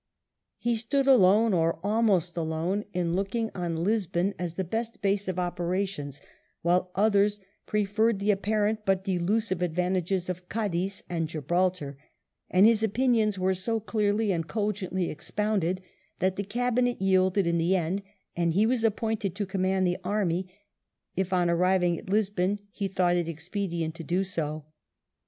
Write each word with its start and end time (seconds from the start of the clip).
He 0.57 0.75
stood 0.77 1.05
alone, 1.05 1.53
or 1.53 1.79
almost 1.83 2.35
alone, 2.35 2.85
in 2.91 3.15
looking 3.15 3.51
on 3.53 3.83
Lisbon 3.83 4.33
as 4.39 4.55
the 4.55 4.63
best 4.63 4.99
base 5.03 5.27
of 5.27 5.37
operations, 5.37 6.21
while 6.63 6.89
others 6.95 7.39
preferred 7.67 8.17
the 8.17 8.31
apparent 8.31 8.83
but 8.83 9.03
delusive 9.03 9.61
advantages 9.61 10.27
of 10.27 10.49
Cadiz 10.49 11.03
and 11.07 11.27
Gibraltar; 11.29 11.99
and 12.49 12.65
his 12.65 12.81
opinions 12.81 13.37
were 13.37 13.53
so 13.53 13.79
clearly 13.79 14.31
and 14.31 14.47
cogently 14.47 15.11
expounded, 15.11 15.81
that 16.17 16.35
the 16.35 16.43
Cabinet 16.43 16.99
yielded 16.99 17.45
in 17.45 17.59
the 17.59 17.75
end, 17.75 18.01
and 18.35 18.53
he 18.53 18.65
was 18.65 18.83
appointed 18.83 19.35
to 19.35 19.45
command 19.45 19.85
the 19.85 19.99
army, 20.03 20.51
if 21.15 21.31
on 21.31 21.47
arriving 21.47 21.99
at 21.99 22.09
Lisbon 22.09 22.57
he 22.71 22.87
thought 22.87 23.15
it 23.15 23.27
expedient 23.27 23.93
to 23.93 24.03
do 24.03 24.23
so. 24.23 24.65